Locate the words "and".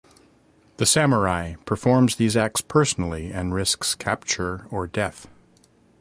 3.31-3.53